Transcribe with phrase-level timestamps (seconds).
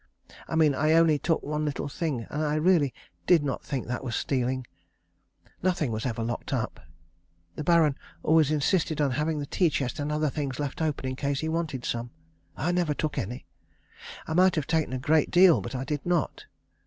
[0.47, 2.91] I mean I only took one little thing, and I really
[3.27, 4.65] did not think that was stealing.
[5.61, 6.79] Nothing was ever locked up.
[7.55, 7.93] The Baron
[8.23, 11.49] always insisted on having the tea chest and other things left open in case he
[11.49, 12.09] wanted some.
[12.57, 13.45] I never took any.
[14.25, 16.45] I might have taken a great deal, but I did not.